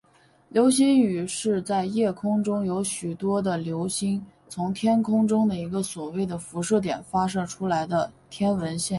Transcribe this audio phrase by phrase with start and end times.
[0.49, 8.89] 流星雨是在夜空中有许多的流星从天空中一个所谓的辐射点发射出来的天文现象。